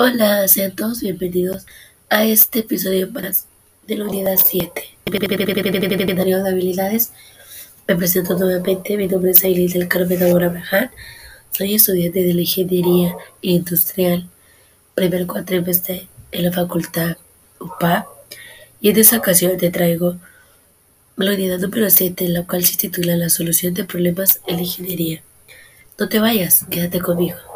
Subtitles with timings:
[0.00, 1.66] Hola, sean todos bienvenidos
[2.08, 3.46] a este episodio más
[3.88, 4.70] de la unidad 7.
[6.44, 7.10] de habilidades.
[7.88, 10.62] Me presento nuevamente, mi nombre es Aileen del Carmen Abraham.
[11.50, 14.28] Soy estudiante de la Ingeniería Industrial,
[14.94, 17.16] primer cuatrimestre en la Facultad
[17.58, 18.06] UPA.
[18.80, 20.14] Y en esta ocasión te traigo
[21.16, 24.62] la unidad número 7, en la cual se titula La solución de problemas en la
[24.62, 25.24] ingeniería.
[25.98, 27.47] No te vayas, quédate conmigo.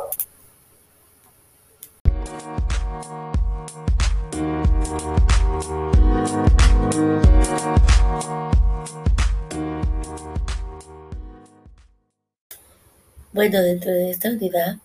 [13.32, 14.76] Bueno, dentro de esta unidad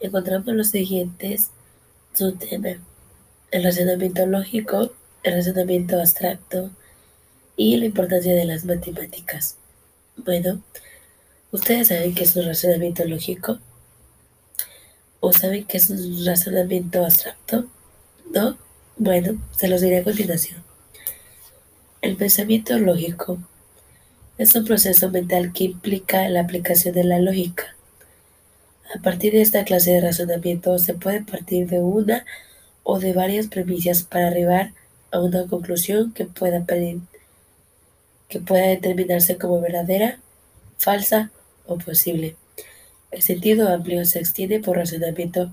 [0.00, 1.50] encontramos los siguientes
[2.12, 2.78] subtemas.
[3.52, 4.90] El razonamiento lógico,
[5.22, 6.72] el razonamiento abstracto
[7.56, 9.58] y la importancia de las matemáticas.
[10.16, 10.60] Bueno,
[11.52, 13.60] ¿ustedes saben qué es un razonamiento lógico?
[15.20, 17.66] ¿O saben qué es un razonamiento abstracto?
[18.34, 18.58] ¿No?
[18.96, 20.64] Bueno, se los diré a continuación.
[22.02, 23.38] El pensamiento lógico
[24.36, 27.73] es un proceso mental que implica la aplicación de la lógica
[28.94, 32.24] a partir de esta clase de razonamiento se puede partir de una
[32.84, 34.72] o de varias premisas para arribar
[35.10, 36.64] a una conclusión que pueda,
[38.28, 40.20] que pueda determinarse como verdadera,
[40.78, 41.32] falsa
[41.66, 42.36] o posible.
[43.10, 45.52] El sentido amplio se extiende por razonamiento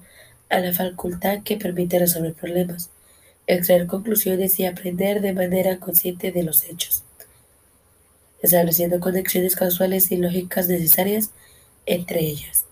[0.49, 2.91] a la facultad que permite resolver problemas,
[3.47, 7.03] extraer conclusiones y aprender de manera consciente de los hechos,
[8.43, 11.31] estableciendo conexiones causales y lógicas necesarias
[11.87, 12.65] entre ellas.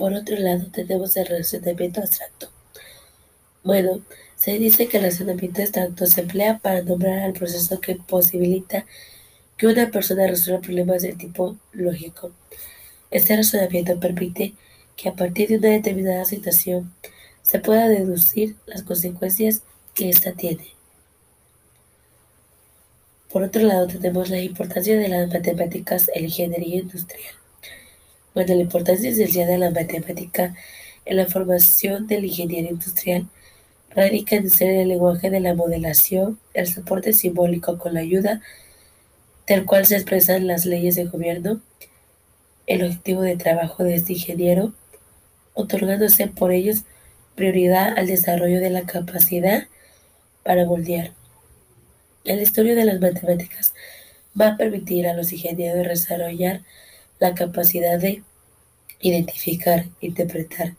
[0.00, 2.48] Por otro lado, tenemos el razonamiento abstracto.
[3.62, 4.00] Bueno,
[4.34, 8.86] se dice que el razonamiento abstracto se emplea para nombrar al proceso que posibilita
[9.58, 12.32] que una persona resuelva problemas de tipo lógico.
[13.10, 14.54] Este razonamiento permite
[14.96, 16.94] que a partir de una determinada situación
[17.42, 19.64] se pueda deducir las consecuencias
[19.94, 20.68] que ésta tiene.
[23.30, 27.34] Por otro lado, tenemos la importancia de las matemáticas en la ingeniería industrial.
[28.40, 30.54] Bueno, la importancia esencial de la matemática
[31.04, 33.28] en la formación del ingeniero industrial
[33.90, 38.40] radica en ser el lenguaje de la modelación, el soporte simbólico con la ayuda
[39.46, 41.60] del cual se expresan las leyes de gobierno,
[42.66, 44.72] el objetivo de trabajo de este ingeniero,
[45.52, 46.84] otorgándose por ellos
[47.34, 49.64] prioridad al desarrollo de la capacidad
[50.44, 51.12] para moldear.
[52.24, 53.74] El estudio de las matemáticas
[54.40, 56.62] va a permitir a los ingenieros desarrollar
[57.18, 58.22] la capacidad de
[59.00, 60.74] identificar, interpretar,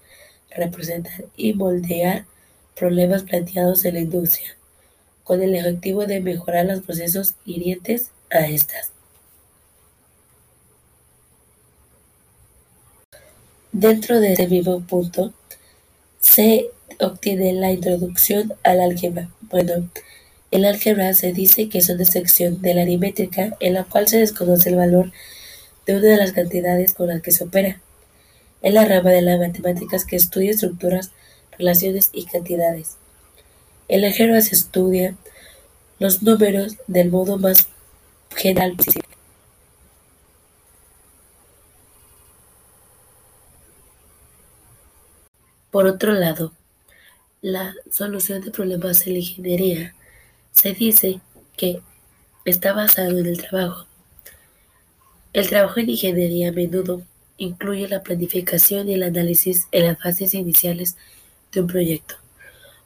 [0.49, 2.25] representar y moldear
[2.75, 4.55] problemas planteados en la industria,
[5.23, 8.91] con el objetivo de mejorar los procesos hirientes a estas.
[13.71, 15.33] Dentro de ese mismo punto,
[16.19, 19.29] se obtiene la introducción al álgebra.
[19.41, 19.89] Bueno,
[20.51, 24.17] el álgebra se dice que es una sección de la aritmética en la cual se
[24.17, 25.11] desconoce el valor
[25.85, 27.81] de una de las cantidades con las que se opera.
[28.61, 31.11] Es la rama de las matemáticas que estudia estructuras,
[31.57, 32.97] relaciones y cantidades.
[33.89, 35.15] La jerga se estudia
[35.99, 37.67] los números del modo más
[38.35, 39.07] general posible.
[45.71, 46.53] Por otro lado,
[47.41, 49.95] la solución de problemas en la ingeniería
[50.51, 51.21] se dice
[51.57, 51.81] que
[52.45, 53.85] está basado en el trabajo
[55.33, 57.03] el trabajo en ingeniería a menudo
[57.41, 60.95] incluye la planificación y el análisis en las fases iniciales
[61.51, 62.15] de un proyecto,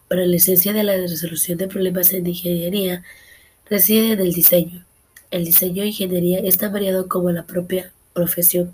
[0.07, 3.03] pero la esencia de la resolución de problemas en ingeniería
[3.69, 4.85] reside en el diseño.
[5.29, 8.73] El diseño de ingeniería es tan variado como la propia profesión.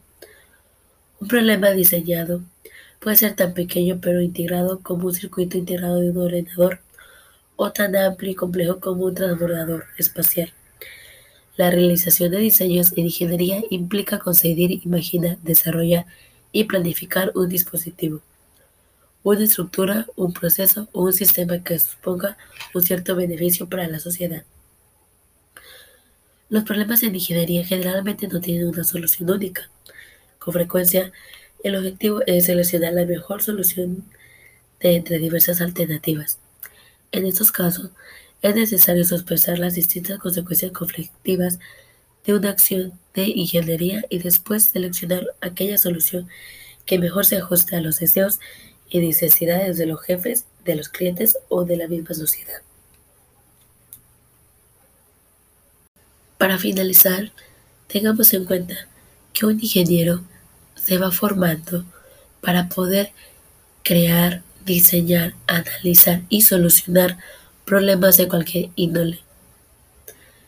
[1.20, 2.44] Un problema diseñado
[3.00, 6.80] puede ser tan pequeño pero integrado como un circuito integrado de un ordenador
[7.56, 10.54] o tan amplio y complejo como un transbordador espacial.
[11.58, 16.06] La realización de diseños en ingeniería implica concebir, imaginar, desarrollar
[16.52, 18.22] y planificar un dispositivo,
[19.24, 22.38] una estructura, un proceso o un sistema que suponga
[22.74, 24.44] un cierto beneficio para la sociedad.
[26.50, 29.70] Los problemas en ingeniería generalmente no tienen una solución única.
[30.40, 31.12] Con frecuencia,
[31.64, 34.04] el objetivo es seleccionar la mejor solución
[34.80, 36.40] de entre diversas alternativas.
[37.12, 37.92] En estos casos,
[38.42, 41.60] es necesario sospechar las distintas consecuencias conflictivas
[42.26, 46.28] de una acción de ingeniería y después seleccionar aquella solución
[46.86, 48.40] que mejor se ajuste a los deseos
[48.90, 52.62] y necesidades de los jefes, de los clientes o de la misma sociedad.
[56.38, 57.32] Para finalizar,
[57.88, 58.76] tengamos en cuenta
[59.34, 60.24] que un ingeniero
[60.76, 61.86] se va formando
[62.42, 63.12] para poder
[63.84, 67.18] crear, diseñar, analizar y solucionar
[67.72, 69.20] problemas de cualquier índole.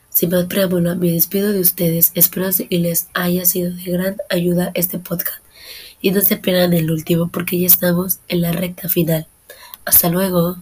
[0.10, 2.12] Sin más preámbulo, me despido de ustedes.
[2.16, 5.42] Espero que les haya sido de gran ayuda este podcast.
[6.02, 9.25] Y no se pierdan el último porque ya estamos en la recta final.
[9.86, 10.58] Hasta luego.